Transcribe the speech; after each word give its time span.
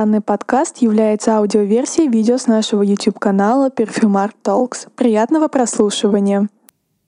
Данный 0.00 0.22
подкаст 0.22 0.78
является 0.78 1.36
аудиоверсией 1.36 2.08
видео 2.08 2.38
с 2.38 2.46
нашего 2.46 2.80
YouTube-канала 2.80 3.68
Perfumart 3.68 4.32
Talks. 4.42 4.88
Приятного 4.96 5.48
прослушивания! 5.48 6.48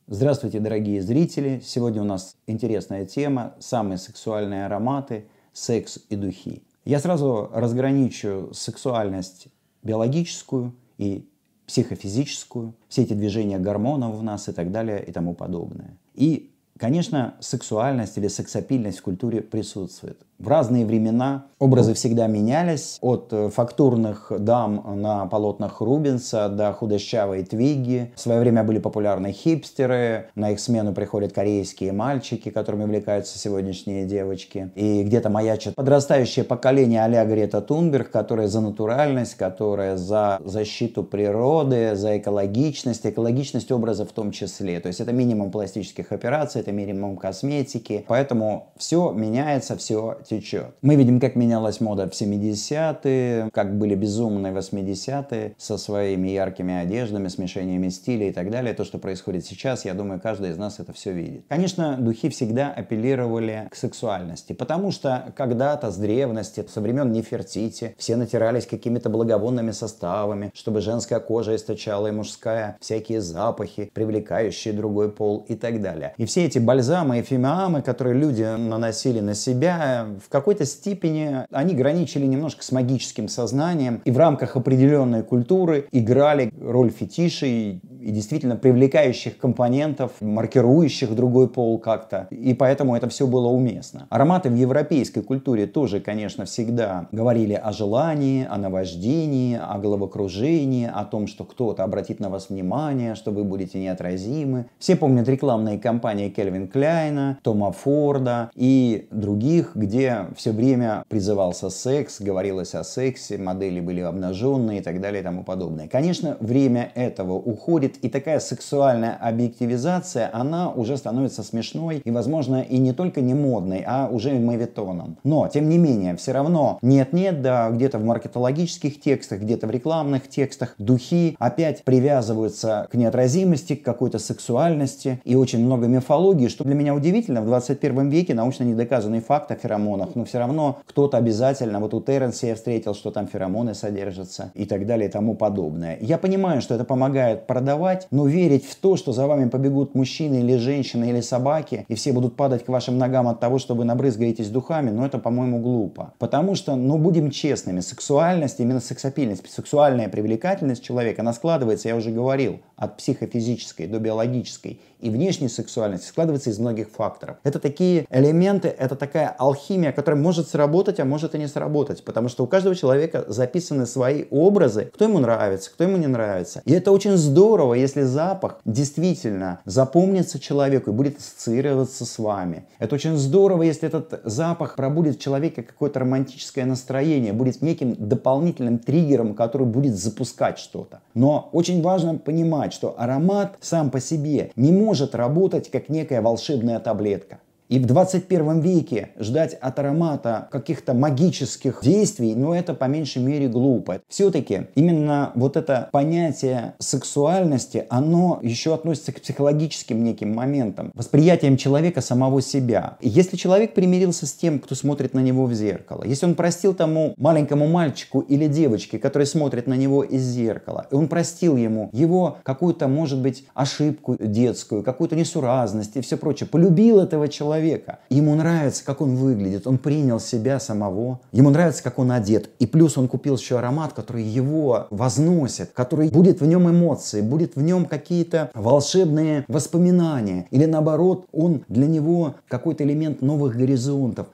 Здравствуйте, 0.09 0.61
дорогие 0.61 1.01
зрители! 1.01 1.63
Сегодня 1.65 2.03
у 2.03 2.05
нас 2.05 2.37
интересная 2.47 3.07
тема– 3.07 3.55
самые 3.61 3.97
сексуальные 3.97 4.67
ароматы, 4.67 5.25
секс 5.55 6.01
и 6.11 6.17
духи. 6.17 6.65
Я 6.85 6.99
сразу 6.99 7.49
разграничу 7.55 8.51
сексуальность 8.53 9.47
биологическую 9.83 10.75
и 10.99 11.27
психофизическую, 11.67 12.75
все 12.91 13.05
эти 13.05 13.15
движения 13.15 13.59
гормонов 13.59 14.17
в 14.17 14.23
нас 14.23 14.51
и 14.51 14.53
так 14.53 14.71
далее 14.71 15.03
и 15.03 15.13
тому 15.13 15.33
подобное. 15.33 15.97
И, 16.15 16.52
конечно, 16.83 17.35
сексуальность 17.39 18.19
или 18.19 18.27
сексапильность 18.27 18.99
в 18.99 19.03
культуре 19.03 19.41
присутствует. 19.41 20.19
В 20.43 20.49
разные 20.49 20.85
времена 20.85 21.47
образы 21.61 21.95
всегда 21.95 22.27
менялись, 22.27 22.99
от 23.01 23.29
э, 23.31 23.49
фактурных 23.49 24.33
дам 24.37 25.01
на 25.01 25.27
полотнах 25.27 25.81
Рубенса 25.81 26.49
до 26.49 26.73
худощавой 26.73 27.45
Твиги. 27.45 28.13
В 28.17 28.21
свое 28.21 28.41
время 28.41 28.65
были 28.65 28.81
популярны 28.81 29.31
хипстеры, 29.31 30.31
на 30.35 30.51
их 30.51 30.59
смену 30.59 30.93
приходят 30.93 31.33
корейские 31.33 31.93
мальчики, 31.93 32.51
которыми 32.51 32.83
увлекаются 32.83 33.39
сегодняшние 33.39 34.05
девочки. 34.05 34.73
И 34.75 35.05
где-то 35.05 35.31
маячит 35.31 35.77
подрастающее 35.77 36.45
поколение 36.45 37.05
а-ля 37.05 37.25
Грета 37.25 37.61
Тунберг, 37.61 38.11
которая 38.11 38.49
за 38.49 38.61
натуральность, 38.61 39.37
которая 39.37 39.97
за 39.97 40.41
защиту 40.45 41.05
природы, 41.05 41.95
за 41.95 42.19
экологичность, 42.19 43.07
экологичность 43.07 43.71
образа 43.71 44.05
в 44.05 44.11
том 44.11 44.33
числе. 44.33 44.81
То 44.81 44.89
есть 44.89 45.01
это 45.01 45.13
минимум 45.13 45.53
пластических 45.53 46.11
операций, 46.11 46.61
это 46.61 46.72
минимум 46.73 47.17
косметики. 47.17 48.05
Поэтому 48.09 48.73
все 48.77 49.13
меняется, 49.13 49.77
все 49.77 50.19
течет. 50.29 50.75
Мы 50.83 50.97
видим, 50.97 51.21
как 51.21 51.37
менялась 51.37 51.81
мода 51.81 52.09
в 52.09 52.13
70-е, 52.13 53.51
как 53.53 53.79
были 53.79 53.95
безумные 53.95 54.53
80-е 54.53 55.55
со 55.59 55.79
своими 55.79 56.29
яркими 56.29 56.75
одеждами, 56.75 57.29
смешениями 57.29 57.89
стиля 57.89 58.29
и 58.29 58.33
так 58.33 58.51
далее. 58.51 58.75
То, 58.75 58.85
что 58.85 58.99
происходит 58.99 59.45
сейчас, 59.45 59.85
я 59.85 59.95
думаю, 59.95 60.21
каждый 60.21 60.51
из 60.51 60.59
нас 60.59 60.81
это 60.81 60.93
все 60.93 61.13
видит. 61.13 61.45
Конечно, 61.49 61.97
духи 61.99 62.29
всегда 62.29 62.73
апеллировали 62.73 63.69
к 63.71 63.77
сексуальности, 63.77 64.53
потому 64.53 64.91
что 64.91 65.33
когда-то 65.37 65.91
с 65.91 65.97
древности, 65.97 66.65
со 66.69 66.81
времен 66.81 67.13
Нефертити, 67.13 67.95
все 67.99 68.17
натирались 68.17 68.67
какими-то 68.67 69.11
благовонными 69.11 69.71
составами, 69.73 70.51
чтобы 70.55 70.81
женская 70.81 71.21
кожа 71.21 71.55
источала 71.57 72.09
и 72.09 72.11
мужская 72.11 72.77
всякие 72.81 73.21
запахи, 73.21 73.91
привлекающие 73.93 74.75
другой 74.75 75.11
пол 75.11 75.45
и 75.49 75.55
так 75.55 75.81
далее. 75.83 76.15
И 76.17 76.25
все 76.25 76.45
эти 76.45 76.59
бальзамы 76.63 77.19
и 77.19 77.23
фимиамы, 77.23 77.83
которые 77.83 78.19
люди 78.19 78.43
наносили 78.43 79.21
на 79.21 79.35
себя, 79.35 80.07
в 80.25 80.29
какой-то 80.29 80.65
степени 80.65 81.47
они 81.51 81.75
граничили 81.75 82.27
немножко 82.27 82.65
с 82.65 82.73
магическим 82.73 83.29
сознанием 83.29 84.01
и 84.05 84.11
в 84.11 84.19
рамках 84.19 84.57
определенной 84.57 85.23
культуры 85.23 85.87
играли 85.93 86.53
роль 86.61 86.91
фетишей 86.91 87.81
и 88.03 88.11
действительно 88.11 88.57
привлекающих 88.57 89.39
компонентов, 89.39 90.13
маркирующих 90.21 91.15
другой 91.15 91.49
пол 91.49 91.79
как-то. 91.79 92.27
И 92.31 92.55
поэтому 92.55 92.97
это 92.97 93.09
все 93.09 93.27
было 93.27 93.49
уместно. 93.49 94.07
Ароматы 94.11 94.51
в 94.51 94.55
европейской 94.55 95.23
культуре 95.23 95.67
тоже, 95.67 96.01
конечно, 96.01 96.45
всегда 96.45 97.09
говорили 97.13 97.55
о 97.55 97.73
желании, 97.73 98.47
о 98.49 98.59
наваждении, 98.59 99.59
о 99.61 99.79
головокружении, 99.79 100.91
о 100.93 101.05
том, 101.05 101.27
что 101.27 101.45
кто-то 101.45 101.85
обратит 101.85 102.21
на 102.21 102.29
вас 102.29 102.49
внимание, 102.49 103.15
что 103.15 103.31
вы 103.31 103.45
будете 103.45 103.79
неотразимы. 103.79 104.67
Все 104.79 104.97
помнят 104.97 105.29
рекламные 105.29 105.79
кампании 105.79 106.29
Кельвин 106.29 106.69
Кляйна, 106.69 107.39
Тома 107.43 107.73
Форда 107.73 108.51
и 108.55 109.07
других, 109.11 109.73
где 109.75 110.27
все 110.37 110.53
время 110.53 111.05
призывался 111.09 111.71
секс, 111.71 112.21
говорилось 112.21 112.75
о 112.75 112.85
сексе, 112.85 113.39
модели 113.39 113.81
были 113.81 114.01
обнаженные 114.01 114.81
и 114.81 114.83
так 114.83 115.01
далее 115.01 115.21
и 115.21 115.25
тому 115.25 115.45
подобное. 115.45 115.89
Конечно, 115.89 116.37
время 116.41 116.91
этого 116.95 117.35
уходит, 117.35 117.92
происходит 117.93 118.05
и 118.05 118.09
такая 118.09 118.41
сексуальная 118.41 119.17
объективизация, 119.21 120.31
она 120.33 120.71
уже 120.71 120.97
становится 120.97 121.43
смешной 121.43 122.03
и, 122.05 122.11
возможно, 122.11 122.63
и 122.63 122.79
не 122.79 122.93
только 122.93 123.21
не 123.21 123.35
модной, 123.35 123.85
а 123.87 124.09
уже 124.09 124.33
мавитоном. 124.33 125.17
Но, 125.25 125.49
тем 125.49 125.69
не 125.69 125.79
менее, 125.79 126.17
все 126.17 126.33
равно 126.33 126.79
нет-нет, 126.83 127.43
да, 127.43 127.71
где-то 127.71 127.99
в 127.99 128.05
маркетологических 128.05 129.01
текстах, 129.01 129.41
где-то 129.41 129.67
в 129.67 129.71
рекламных 129.71 130.29
текстах 130.29 130.75
духи 130.79 131.37
опять 131.39 131.85
привязываются 131.85 132.87
к 132.91 132.95
неотразимости, 132.95 133.75
к 133.75 133.85
какой-то 133.85 134.19
сексуальности 134.19 135.21
и 135.25 135.35
очень 135.35 135.65
много 135.65 135.87
мифологии, 135.87 136.49
что 136.49 136.65
для 136.65 136.75
меня 136.75 136.95
удивительно, 136.95 137.43
в 137.43 137.47
21 137.47 138.09
веке 138.09 138.35
научно 138.35 138.65
недоказанный 138.65 139.21
факт 139.21 139.51
о 139.51 139.55
феромонах, 139.55 140.15
но 140.15 140.25
все 140.25 140.39
равно 140.39 140.79
кто-то 140.87 141.17
обязательно, 141.17 141.81
вот 141.81 141.95
у 141.95 142.01
Терренса 142.01 142.47
я 142.47 142.55
встретил, 142.55 142.95
что 142.95 143.11
там 143.11 143.27
феромоны 143.27 143.75
содержатся 143.75 144.51
и 144.55 144.65
так 144.65 144.87
далее 144.87 145.09
и 145.09 145.13
тому 145.13 145.35
подобное. 145.35 145.99
Я 146.01 146.19
понимаю, 146.19 146.61
что 146.61 146.75
это 146.75 146.85
помогает 146.85 147.47
продавать 147.47 147.82
рисковать, 147.83 148.07
но 148.11 148.27
верить 148.27 148.65
в 148.65 148.75
то, 148.77 148.97
что 148.97 149.13
за 149.13 149.27
вами 149.27 149.49
побегут 149.49 149.95
мужчины 149.95 150.37
или 150.37 150.57
женщины 150.57 151.11
или 151.11 151.21
собаки, 151.21 151.85
и 151.89 151.95
все 151.95 152.13
будут 152.13 152.37
падать 152.37 152.65
к 152.65 152.69
вашим 152.69 152.99
ногам 152.99 153.29
от 153.29 153.41
того, 153.41 153.59
что 153.59 153.75
вы 153.75 153.85
набрызгаетесь 153.85 154.49
духами, 154.49 154.91
ну 154.91 155.05
это, 155.05 155.19
по-моему, 155.19 155.61
глупо. 155.61 156.13
Потому 156.19 156.55
что, 156.55 156.77
ну 156.77 156.99
будем 156.99 157.31
честными, 157.31 157.81
сексуальность, 157.81 158.61
именно 158.61 158.81
сексапильность, 158.81 159.51
сексуальная 159.51 160.09
привлекательность 160.09 160.83
человека, 160.83 161.23
она 161.23 161.33
складывается, 161.33 161.89
я 161.89 161.97
уже 161.97 162.11
говорил, 162.11 162.61
от 162.77 162.97
психофизической 162.97 163.87
до 163.87 163.99
биологической 163.99 164.81
и 165.03 165.11
внешней 165.11 165.49
сексуальности 165.49 166.07
складывается 166.07 166.51
из 166.51 166.59
многих 166.59 166.89
факторов. 166.89 167.37
Это 167.43 167.59
такие 167.59 168.07
элементы, 168.11 168.69
это 168.69 168.95
такая 168.97 169.29
алхимия, 169.29 169.93
которая 169.93 170.21
может 170.21 170.49
сработать, 170.49 171.01
а 171.01 171.05
может 171.05 171.35
и 171.35 171.39
не 171.39 171.49
сработать, 171.49 172.05
потому 172.05 172.29
что 172.29 172.45
у 172.45 172.47
каждого 172.47 172.75
человека 172.75 173.25
записаны 173.27 173.87
свои 173.87 174.25
образы, 174.31 174.91
кто 174.95 175.05
ему 175.05 175.19
нравится, 175.19 175.71
кто 175.71 175.85
ему 175.85 175.97
не 175.97 176.07
нравится. 176.07 176.63
И 176.65 176.73
это 176.73 176.93
очень 176.93 177.17
здорово, 177.17 177.72
если 177.75 178.03
запах 178.03 178.61
действительно 178.65 179.61
запомнится 179.65 180.39
человеку 180.39 180.91
и 180.91 180.95
будет 180.95 181.19
ассоциироваться 181.19 182.05
с 182.05 182.19
вами. 182.19 182.67
Это 182.79 182.95
очень 182.95 183.17
здорово, 183.17 183.63
если 183.63 183.89
этот 183.89 184.21
запах 184.25 184.77
пробудет 184.77 185.17
в 185.17 185.21
человеке 185.21 185.63
какое-то 185.63 186.01
романтическое 186.01 186.65
настроение, 186.65 187.33
будет 187.33 187.63
неким 187.63 187.95
дополнительным 187.99 188.79
триггером, 188.79 189.35
который 189.35 189.67
будет 189.67 189.97
запускать 189.97 190.59
что-то. 190.59 191.01
Но 191.15 191.49
очень 191.53 191.83
важно 191.83 192.17
понимать, 192.17 192.73
что 192.73 192.95
аромат 192.99 193.57
сам 193.61 193.91
по 193.91 194.01
себе 194.01 194.51
не 194.57 194.73
может 194.73 195.15
работать 195.15 195.71
как 195.71 195.89
некая 195.89 196.23
волшебная 196.23 196.79
таблетка. 196.81 197.39
И 197.73 197.79
в 197.79 197.87
21 197.87 198.61
веке 198.61 199.13
ждать 199.19 199.55
от 199.55 199.79
аромата 199.79 200.47
каких-то 200.53 200.93
магических 200.93 201.81
действий, 201.83 202.35
ну 202.35 202.53
это 202.53 202.75
по 202.75 202.85
меньшей 202.85 203.23
мере 203.23 203.49
глупо. 203.49 204.03
Все-таки 204.11 204.67
именно 204.75 205.33
вот 205.35 205.57
это 205.57 205.89
понятие 205.91 206.75
сексуальности, 206.79 207.87
оно 207.89 208.41
еще 208.43 208.75
относится 208.75 209.13
к 209.13 209.23
психологическим 209.23 210.05
неким 210.05 210.35
моментам, 210.35 210.91
восприятием 210.93 211.57
человека 211.57 212.03
самого 212.03 212.43
себя. 212.43 212.99
Если 213.01 213.39
человек 213.39 213.73
примирился 213.73 214.27
с 214.27 214.35
тем, 214.35 214.59
кто 214.59 214.75
смотрит 214.75 215.15
на 215.15 215.21
него 215.21 215.47
в 215.47 215.55
зеркало, 215.55 216.05
если 216.05 216.27
он 216.27 216.35
простил 216.35 216.75
тому 216.75 217.15
маленькому 217.17 217.67
мальчику 217.69 218.21
или 218.21 218.49
девочке, 218.49 218.99
который 218.99 219.27
смотрит 219.27 219.67
на 219.67 219.79
него 219.79 220.05
из 220.05 220.21
зеркала, 220.21 220.89
и 220.91 220.95
он 220.95 221.09
простил 221.09 221.57
ему 221.57 221.89
его 221.95 222.37
какую-то, 222.43 222.87
может 222.87 223.23
быть, 223.23 223.47
ошибку 223.55 224.19
детскую, 224.21 224.83
какую-то 224.83 225.17
несуразность 225.17 225.97
и 225.97 226.03
все 226.03 226.19
прочее, 226.19 226.47
полюбил 226.47 227.01
этого 227.01 227.29
человека, 227.29 227.62
человека. 227.63 227.99
Ему 228.11 228.35
нравится, 228.35 228.85
как 228.85 229.01
он 229.01 229.17
выглядит, 229.17 229.67
он 229.67 229.79
принял 229.79 230.21
себя 230.21 230.61
самого, 230.61 231.21
ему 231.33 231.51
нравится, 231.51 231.83
как 231.83 231.99
он 231.99 232.13
одет. 232.13 232.51
И 232.59 232.67
плюс 232.67 232.99
он 232.99 233.09
купил 233.09 233.37
еще 233.37 233.59
аромат, 233.59 233.93
который 233.93 234.23
его 234.23 234.87
возносит, 234.91 235.71
который 235.73 236.11
будет 236.11 236.41
в 236.41 236.47
нем 236.47 236.69
эмоции, 236.69 237.21
будет 237.21 237.57
в 237.57 237.63
нем 237.63 237.87
какие-то 237.87 238.51
волшебные 238.55 239.45
воспоминания. 239.49 240.47
Или 240.51 240.67
наоборот, 240.67 241.27
он 241.33 241.65
для 241.69 241.87
него 241.87 242.35
какой-то 242.49 242.85
элемент 242.85 243.23
новых 243.23 243.57
горизонтов, 243.57 244.27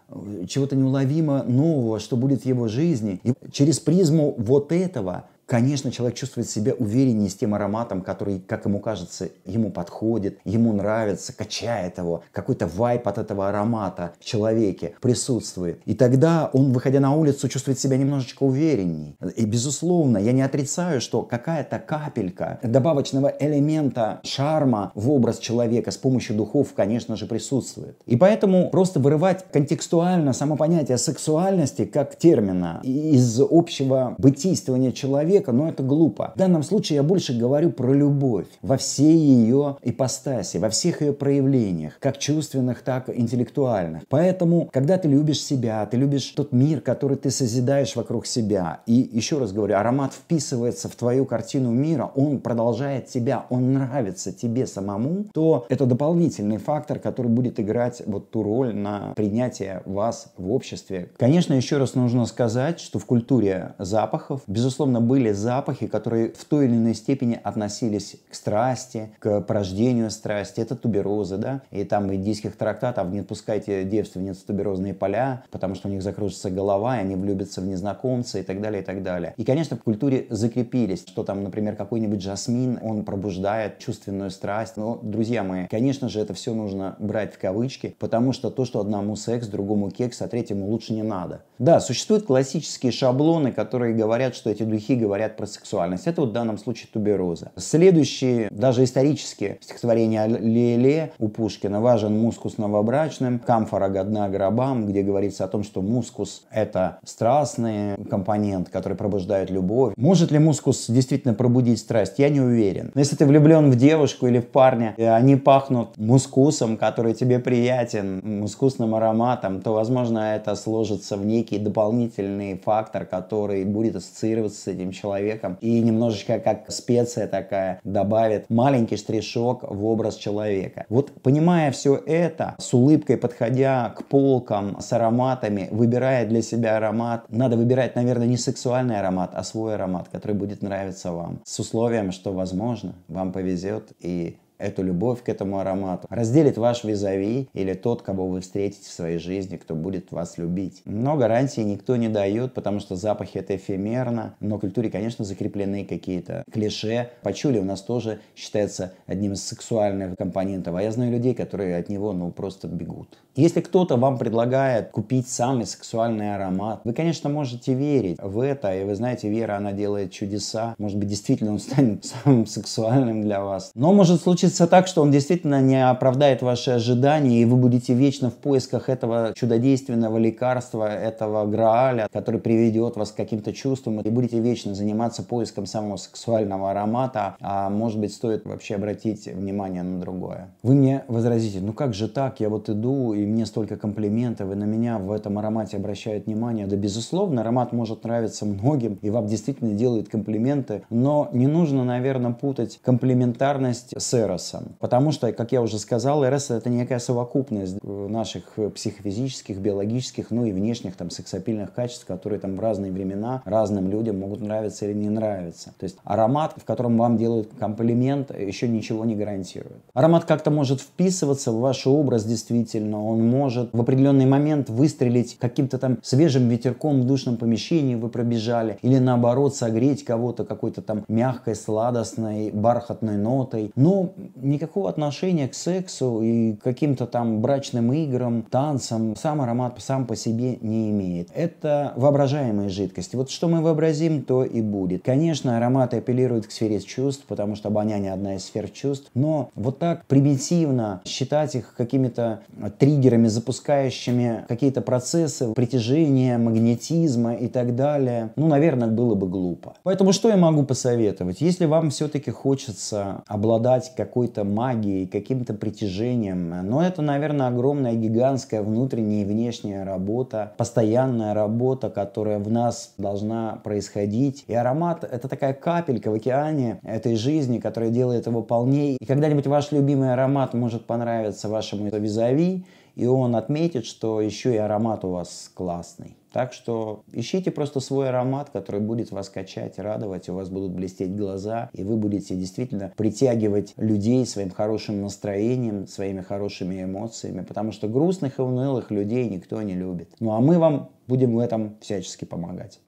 чего-то 0.49 0.77
неуловимо 0.77 1.45
нового, 1.45 2.00
что 2.00 2.16
будет 2.16 2.43
в 2.43 2.47
его 2.47 2.69
жизни. 2.69 3.21
И 3.22 3.34
через 3.53 3.78
призму 3.81 4.34
вот 4.39 4.72
этого 4.72 5.24
Конечно, 5.48 5.91
человек 5.91 6.15
чувствует 6.15 6.47
себя 6.50 6.74
увереннее 6.74 7.30
с 7.30 7.34
тем 7.34 7.54
ароматом, 7.54 8.03
который, 8.03 8.39
как 8.39 8.66
ему 8.66 8.80
кажется, 8.80 9.30
ему 9.47 9.71
подходит, 9.71 10.39
ему 10.45 10.74
нравится, 10.74 11.34
качает 11.34 11.97
его. 11.97 12.22
Какой-то 12.33 12.66
вайп 12.66 13.09
от 13.09 13.16
этого 13.16 13.48
аромата 13.48 14.12
в 14.21 14.24
человеке 14.27 14.92
присутствует. 15.00 15.80
И 15.86 15.95
тогда 15.95 16.50
он, 16.53 16.74
выходя 16.74 17.00
на 17.00 17.15
улицу, 17.15 17.48
чувствует 17.48 17.78
себя 17.78 17.97
немножечко 17.97 18.42
увереннее. 18.42 19.15
И, 19.36 19.47
безусловно, 19.47 20.18
я 20.18 20.33
не 20.33 20.42
отрицаю, 20.42 21.00
что 21.00 21.22
какая-то 21.22 21.78
капелька 21.78 22.59
добавочного 22.62 23.33
элемента 23.41 24.21
шарма 24.24 24.92
в 24.95 25.10
образ 25.10 25.39
человека 25.39 25.92
с 25.92 25.97
помощью 25.97 26.36
духов, 26.36 26.74
конечно 26.77 27.16
же, 27.16 27.24
присутствует. 27.24 27.98
И 28.04 28.16
поэтому 28.16 28.68
просто 28.68 29.00
вырывать 29.00 29.47
контекстуально 29.50 30.34
само 30.34 30.56
понятие 30.56 30.98
сексуальности 30.98 31.86
как 31.86 32.16
термина 32.16 32.83
из 32.83 33.41
общего 33.41 34.15
бытийствования 34.18 34.92
человека 34.92 35.37
человека, 35.38 35.52
но 35.52 35.68
это 35.68 35.82
глупо. 35.82 36.32
В 36.34 36.38
данном 36.38 36.62
случае 36.62 36.96
я 36.96 37.02
больше 37.02 37.36
говорю 37.38 37.70
про 37.70 37.92
любовь 37.92 38.46
во 38.62 38.76
всей 38.76 39.16
ее 39.16 39.76
ипостаси, 39.82 40.58
во 40.58 40.68
всех 40.68 41.02
ее 41.02 41.12
проявлениях, 41.12 41.98
как 42.00 42.18
чувственных, 42.18 42.82
так 42.82 43.08
и 43.08 43.20
интеллектуальных. 43.20 44.02
Поэтому, 44.08 44.68
когда 44.72 44.98
ты 44.98 45.08
любишь 45.08 45.42
себя, 45.42 45.86
ты 45.86 45.96
любишь 45.96 46.24
тот 46.36 46.52
мир, 46.52 46.80
который 46.80 47.16
ты 47.16 47.30
созидаешь 47.30 47.96
вокруг 47.96 48.26
себя, 48.26 48.80
и 48.86 49.08
еще 49.12 49.38
раз 49.38 49.52
говорю, 49.52 49.76
аромат 49.76 50.12
вписывается 50.12 50.88
в 50.88 50.96
твою 50.96 51.24
картину 51.24 51.70
мира, 51.70 52.10
он 52.14 52.38
продолжает 52.40 53.06
тебя, 53.06 53.46
он 53.50 53.72
нравится 53.72 54.32
тебе 54.32 54.66
самому, 54.66 55.26
то 55.32 55.66
это 55.68 55.86
дополнительный 55.86 56.58
фактор, 56.58 56.98
который 56.98 57.28
будет 57.28 57.60
играть 57.60 58.02
вот 58.06 58.30
ту 58.30 58.42
роль 58.42 58.74
на 58.74 59.12
принятие 59.16 59.82
вас 59.84 60.32
в 60.36 60.52
обществе. 60.52 61.10
Конечно, 61.16 61.54
еще 61.54 61.78
раз 61.78 61.94
нужно 61.94 62.26
сказать, 62.26 62.80
что 62.80 62.98
в 62.98 63.06
культуре 63.06 63.74
запахов, 63.78 64.42
безусловно, 64.46 65.00
были 65.00 65.28
запахи, 65.33 65.86
которые 65.86 66.33
в 66.33 66.45
той 66.45 66.66
или 66.66 66.75
иной 66.75 66.95
степени 66.95 67.39
относились 67.42 68.16
к 68.30 68.34
страсти, 68.34 69.10
к 69.19 69.41
порождению 69.41 70.10
страсти. 70.10 70.60
Это 70.60 70.77
туберозы, 70.77 71.36
да, 71.36 71.63
и 71.71 71.84
там 71.84 72.13
индийских 72.13 72.57
трактатах 72.57 73.09
не 73.09 73.21
отпускайте 73.21 73.84
девственниц 73.84 74.39
в 74.39 74.45
туберозные 74.45 74.95
поля, 74.95 75.45
потому 75.51 75.75
что 75.75 75.89
у 75.89 75.91
них 75.91 76.03
закружится 76.03 76.51
голова, 76.51 76.98
и 76.98 77.01
они 77.01 77.15
влюбятся 77.15 77.60
в 77.60 77.66
незнакомца 77.66 78.39
и 78.39 78.42
так 78.42 78.60
далее, 78.60 78.83
и 78.83 78.84
так 78.84 79.03
далее. 79.03 79.34
И, 79.36 79.45
конечно, 79.45 79.77
в 79.77 79.83
культуре 79.83 80.27
закрепились, 80.30 81.04
что 81.07 81.25
там, 81.25 81.42
например, 81.42 81.77
какой-нибудь 81.77 82.22
жасмин, 82.22 82.78
он 82.83 83.04
пробуждает 83.04 83.78
чувственную 83.78 84.31
страсть. 84.31 84.77
Но, 84.77 84.98
друзья 85.03 85.42
мои, 85.45 85.66
конечно 85.69 86.09
же, 86.09 86.21
это 86.21 86.34
все 86.34 86.54
нужно 86.54 86.97
брать 86.98 87.34
в 87.34 87.39
кавычки, 87.39 87.97
потому 87.98 88.33
что 88.33 88.51
то, 88.51 88.65
что 88.65 88.81
одному 88.81 89.16
секс, 89.16 89.47
другому 89.47 89.91
кекс, 89.91 90.22
а 90.22 90.28
третьему 90.28 90.66
лучше 90.69 90.92
не 90.92 91.03
надо. 91.03 91.42
Да, 91.59 91.81
существуют 91.81 92.25
классические 92.25 92.93
шаблоны, 92.93 93.51
которые 93.51 93.95
говорят, 93.95 94.37
что 94.37 94.49
эти 94.49 94.63
духи 94.63 94.95
говорят 94.95 95.37
про 95.37 95.47
сексуальность. 95.47 96.07
Это 96.07 96.21
вот 96.21 96.31
в 96.31 96.33
данном 96.33 96.57
случае 96.57 96.89
тубероза. 96.93 97.51
Следующие, 97.57 98.49
даже 98.51 98.84
исторические 98.84 99.59
стихотворения 99.60 100.27
Леле 100.27 101.13
у 101.19 101.28
Пушкина 101.28 101.81
«Важен 101.81 102.16
мускус 102.16 102.59
новобрачным», 102.59 103.41
«Камфора 103.41 103.89
годна 103.89 104.28
гробам», 104.28 104.87
где 104.87 105.03
говорится 105.03 105.45
о 105.45 105.49
том, 105.49 105.65
что 105.65 105.83
мускус– 105.83 106.45
это 106.53 106.99
страстный 107.05 107.97
компонент, 108.09 108.69
который 108.69 108.97
пробуждает 108.97 109.51
любовь. 109.51 109.95
Может 109.97 110.31
ли 110.31 110.39
мускус 110.39 110.87
действительно 110.89 111.34
пробудить 111.34 111.81
страсть? 111.81 112.15
Я 112.19 112.28
не 112.28 112.41
уверен. 112.41 112.93
Но 112.95 113.01
если 113.01 113.16
ты 113.16 113.27
влюблен 113.27 113.71
в 113.71 113.77
девушку 113.77 114.28
или 114.28 114.39
в 114.39 114.47
парня, 114.47 114.95
и 114.97 115.03
они 115.03 115.34
пахнут 115.34 115.97
мускусом, 115.97 116.77
который 116.77 117.15
тебе 117.15 117.41
приятен, 117.41 118.21
мускусным 118.22 118.95
ароматом, 118.95 119.60
то, 119.60 119.72
возможно, 119.72 120.37
это 120.37 120.55
сложится 120.55 121.16
в 121.16 121.27
некий 121.27 121.47
дополнительный 121.56 122.59
фактор, 122.59 123.06
который 123.06 123.65
будет 123.65 123.97
ассоциироваться 123.97 124.60
с 124.60 124.66
этим 124.66 124.92
человеком 124.92 125.56
и 125.60 125.80
немножечко 125.80 126.39
как 126.41 126.71
специя 126.71 127.27
такая 127.27 127.80
добавит 127.84 128.50
маленький 128.50 128.97
штришок 128.97 129.62
в 129.62 129.84
образ 129.86 130.16
человека. 130.16 130.84
Вот 130.89 131.12
понимая 131.22 131.71
все 131.71 131.95
это, 131.95 132.56
с 132.59 132.74
улыбкой 132.74 133.16
подходя 133.16 133.95
к 133.97 134.04
полкам 134.04 134.80
с 134.80 134.92
ароматами, 134.92 135.68
выбирая 135.71 136.27
для 136.27 136.42
себя 136.42 136.77
аромат, 136.77 137.24
надо 137.28 137.56
выбирать, 137.56 137.95
наверное, 137.97 138.27
не 138.27 138.36
сексуальный 138.36 138.98
аромат, 138.98 139.30
а 139.34 139.42
свой 139.45 139.74
аромат, 139.74 140.09
который 140.10 140.36
будет 140.36 140.62
нравиться 140.62 141.12
вам. 141.12 141.41
С 141.45 141.59
условием, 141.59 142.12
что, 142.12 142.33
возможно, 142.33 142.95
вам 143.09 143.33
повезет 143.33 143.92
и 144.00 144.39
эту 144.59 144.83
любовь 144.83 145.22
к 145.22 145.28
этому 145.28 145.59
аромату. 145.59 146.07
Разделит 146.10 146.59
ваш 146.59 146.84
визави 146.84 147.49
или 147.53 147.75
тот, 147.75 148.03
кого 148.03 148.28
вы 148.28 148.41
встретите 148.41 148.89
в 148.89 148.93
своей 148.93 149.19
жизни, 149.19 149.57
кто 149.57 149.75
будет 149.75 150.13
вас 150.13 150.39
любить. 150.39 150.83
Но 150.84 151.16
гарантии 151.16 151.60
никто 151.60 151.97
не 151.97 152.09
дает, 152.09 152.55
потому 152.55 152.81
что 152.81 152.97
запахи 152.97 153.39
это 153.39 153.57
эфемерно. 153.57 154.34
Но 154.41 154.57
в 154.57 154.60
культуре, 154.60 154.91
конечно, 154.91 155.25
закреплены 155.25 155.84
какие-то 155.84 156.45
клише. 156.53 157.10
Пачули 157.22 157.59
у 157.59 157.65
нас 157.65 157.83
тоже 157.83 158.21
считается 158.34 158.93
одним 159.07 159.33
из 159.33 159.45
сексуальных 159.45 160.16
компонентов. 160.16 160.75
А 160.75 160.83
я 160.83 160.91
знаю 160.91 161.13
людей, 161.13 161.34
которые 161.34 161.77
от 161.77 161.89
него 161.89 162.13
ну 162.13 162.31
просто 162.31 162.69
бегут. 162.69 163.19
Если 163.37 163.60
кто-то 163.60 163.97
вам 163.97 164.19
предлагает 164.19 164.91
купить 164.91 165.28
самый 165.28 165.65
сексуальный 165.65 166.34
аромат, 166.34 166.81
вы, 166.83 166.93
конечно, 166.93 167.31
можете 167.31 167.72
верить 167.72 168.19
в 168.21 168.41
это. 168.41 168.75
И 168.75 168.83
вы 168.83 168.97
знаете, 168.97 169.28
вера, 169.28 169.57
она 169.57 169.71
делает 169.71 170.10
чудеса. 170.10 170.75
Может 170.77 170.99
быть, 170.99 171.09
действительно 171.09 171.53
он 171.53 171.60
станет 171.60 172.05
самым 172.25 172.47
сексуальным 172.47 173.22
для 173.22 173.41
вас. 173.41 173.71
Но 173.77 173.93
может 173.93 174.21
случиться 174.21 174.47
случится 174.48 174.66
так, 174.66 174.86
что 174.86 175.03
он 175.03 175.10
действительно 175.10 175.60
не 175.60 175.86
оправдает 175.86 176.41
ваши 176.41 176.71
ожидания, 176.71 177.42
и 177.42 177.45
вы 177.45 177.56
будете 177.56 177.92
вечно 177.92 178.30
в 178.30 178.34
поисках 178.34 178.89
этого 178.89 179.33
чудодейственного 179.34 180.16
лекарства, 180.16 180.89
этого 180.89 181.45
грааля, 181.45 182.09
который 182.10 182.41
приведет 182.41 182.97
вас 182.97 183.12
к 183.12 183.16
каким-то 183.16 183.53
чувствам, 183.53 184.00
и 184.00 184.09
будете 184.09 184.41
вечно 184.41 184.74
заниматься 184.74 185.22
поиском 185.22 185.66
самого 185.66 185.98
сексуального 185.98 186.71
аромата, 186.71 187.36
а 187.41 187.68
может 187.68 188.00
быть 188.00 188.15
стоит 188.15 188.47
вообще 188.47 188.77
обратить 188.77 189.27
внимание 189.27 189.83
на 189.83 190.00
другое. 190.00 190.48
Вы 190.62 190.74
мне 190.74 191.04
возразите, 191.09 191.60
ну 191.60 191.74
как 191.74 191.92
же 191.92 192.09
так, 192.09 192.41
я 192.41 192.48
вот 192.48 192.71
иду, 192.71 193.12
и 193.12 193.27
мне 193.27 193.45
столько 193.45 193.77
комплиментов, 193.77 194.50
и 194.50 194.54
на 194.54 194.65
меня 194.65 194.98
в 194.98 195.12
этом 195.12 195.39
аромате 195.39 195.77
обращают 195.77 196.24
внимание. 196.24 196.66
Да, 196.66 196.77
безусловно, 196.77 197.42
аромат 197.42 197.72
может 197.72 198.04
нравиться 198.04 198.47
многим, 198.47 198.98
и 199.03 199.10
вам 199.10 199.27
действительно 199.27 199.72
делают 199.72 200.09
комплименты, 200.09 200.84
но 200.89 201.28
не 201.33 201.47
нужно, 201.47 201.84
наверное, 201.84 202.33
путать 202.33 202.80
комплиментарность 202.83 203.92
с 203.95 204.15
эрос 204.15 204.37
эросом. 204.38 204.76
Потому 204.78 205.12
что, 205.12 205.32
как 205.32 205.52
я 205.52 205.60
уже 205.60 205.78
сказал, 205.78 206.24
эрос 206.24 206.50
это 206.50 206.70
некая 206.70 206.98
совокупность 206.98 207.82
наших 207.82 208.54
психофизических, 208.74 209.58
биологических, 209.58 210.30
ну 210.30 210.44
и 210.44 210.52
внешних 210.52 210.96
там 210.96 211.10
сексапильных 211.10 211.74
качеств, 211.74 212.06
которые 212.06 212.40
там 212.40 212.56
в 212.56 212.60
разные 212.60 212.92
времена 212.92 213.42
разным 213.44 213.90
людям 213.90 214.20
могут 214.20 214.40
нравиться 214.40 214.86
или 214.86 214.94
не 214.94 215.08
нравиться. 215.08 215.72
То 215.78 215.84
есть 215.84 215.96
аромат, 216.04 216.54
в 216.56 216.64
котором 216.64 216.96
вам 216.98 217.16
делают 217.16 217.50
комплимент, 217.58 218.30
еще 218.36 218.68
ничего 218.68 219.04
не 219.04 219.14
гарантирует. 219.14 219.82
Аромат 219.94 220.24
как-то 220.24 220.50
может 220.50 220.80
вписываться 220.80 221.52
в 221.52 221.60
ваш 221.60 221.86
образ 221.86 222.24
действительно, 222.24 223.04
он 223.04 223.28
может 223.28 223.70
в 223.72 223.80
определенный 223.80 224.26
момент 224.26 224.70
выстрелить 224.70 225.38
каким-то 225.38 225.78
там 225.78 225.98
свежим 226.02 226.48
ветерком 226.48 227.02
в 227.02 227.06
душном 227.06 227.36
помещении 227.36 227.94
вы 227.94 228.08
пробежали, 228.08 228.78
или 228.82 228.98
наоборот 228.98 229.56
согреть 229.56 230.04
кого-то 230.04 230.44
какой-то 230.44 230.82
там 230.82 231.04
мягкой, 231.08 231.54
сладостной, 231.54 232.50
бархатной 232.50 233.16
нотой. 233.16 233.72
Но 233.74 234.12
никакого 234.36 234.89
отношения 234.89 235.48
к 235.48 235.54
сексу 235.54 236.21
и 236.22 236.54
каким-то 236.54 237.07
там 237.07 237.41
брачным 237.41 237.92
играм, 237.92 238.42
танцам 238.42 239.16
сам 239.16 239.41
аромат 239.41 239.77
сам 239.78 240.07
по 240.07 240.16
себе 240.16 240.59
не 240.60 240.91
имеет. 240.91 241.28
Это 241.34 241.92
воображаемые 241.97 242.69
жидкости. 242.69 243.16
Вот 243.16 243.30
что 243.30 243.48
мы 243.48 243.60
вообразим, 243.60 244.22
то 244.22 244.45
и 244.45 244.60
будет. 244.60 245.04
Конечно, 245.04 245.57
ароматы 245.57 245.98
апеллируют 245.98 246.47
к 246.47 246.51
сфере 246.51 246.80
чувств, 246.80 247.25
потому 247.28 247.54
что 247.54 247.69
обоняние 247.69 248.13
одна 248.13 248.36
из 248.36 248.45
сфер 248.45 248.69
чувств, 248.69 249.10
но 249.15 249.51
вот 249.54 249.78
так 249.78 250.04
примитивно 250.07 251.01
считать 251.04 251.54
их 251.54 251.74
какими-то 251.77 252.41
триггерами, 252.78 253.28
запускающими 253.28 254.45
какие-то 254.48 254.81
процессы 254.81 255.53
притяжения, 255.54 256.38
магнетизма 256.38 257.35
и 257.35 257.49
так 257.49 257.76
далее, 257.76 258.31
ну, 258.37 258.49
наверное, 258.49 258.88
было 258.88 259.14
бы 259.14 259.28
глупо. 259.28 259.75
Поэтому 259.83 260.12
что 260.12 260.28
я 260.28 260.37
могу 260.37 260.64
посоветовать? 260.64 261.41
Если 261.41 261.67
вам 261.67 261.91
все-таки 261.91 262.31
хочется 262.31 263.23
обладать 263.26 263.93
какой 263.97 264.18
какой-то 264.19 264.43
магией, 264.43 265.07
каким-то 265.07 265.55
притяжением. 265.55 266.53
Но 266.69 266.83
это, 266.83 267.03
наверное, 267.03 267.47
огромная, 267.47 267.95
гигантская 267.95 268.63
внутренняя 268.63 269.23
и 269.23 269.25
внешняя 269.25 269.85
работа, 269.85 270.55
постоянная 270.57 271.35
работа, 271.35 271.89
которая 271.89 272.41
в 272.41 272.51
нас 272.51 272.95
должна 272.99 273.61
происходить. 273.63 274.45
И 274.49 274.55
аромат— 274.55 275.05
это 275.13 275.29
такая 275.29 275.53
капелька 275.53 276.11
в 276.11 276.15
океане 276.15 276.81
этой 276.83 277.15
жизни, 277.15 277.61
которая 277.61 277.91
делает 277.91 278.27
его 278.27 278.43
полней. 278.43 278.97
И 279.01 279.07
когда-нибудь 279.07 279.47
ваш 279.47 279.71
любимый 279.71 280.13
аромат 280.13 280.53
может 280.53 280.85
понравиться 280.85 281.49
вашему 281.49 281.89
визави, 281.89 282.65
и 282.99 283.07
он 283.07 283.37
отметит, 283.37 283.87
что 283.87 284.21
еще 284.21 284.52
и 284.52 284.57
аромат 284.57 285.05
у 285.05 285.11
вас 285.11 285.52
классный. 285.55 286.17
Так 286.33 286.52
что 286.52 287.05
ищите 287.12 287.52
просто 287.52 287.78
свой 287.78 288.09
аромат, 288.09 288.50
который 288.50 288.81
будет 288.81 289.12
вас 289.12 289.28
качать, 289.28 289.78
радовать, 289.78 290.28
у 290.28 290.35
вас 290.35 290.49
будут 290.49 290.73
блестеть 290.73 291.17
глаза, 291.17 291.71
и 291.73 291.85
вы 291.85 291.97
будете 291.97 292.35
действительно 292.35 292.93
притягивать 292.97 293.73
людей 293.76 294.26
своим 294.26 294.50
хорошим 294.50 295.00
настроением, 295.00 295.87
своими 295.87 296.23
хорошими 296.23 296.83
эмоциями, 296.83 297.45
потому 297.45 297.71
что 297.71 297.87
грустных 297.87 298.40
и 298.40 298.43
унылых 298.43 298.90
людей 298.90 299.28
никто 299.28 299.62
не 299.62 299.75
любит. 299.75 300.11
Ну 300.19 300.33
а 300.33 300.40
мы 300.40 300.59
вам 300.59 300.90
будем 301.07 301.37
в 301.37 301.38
этом 301.38 301.76
всячески 301.81 302.25
помогать. 302.25 302.81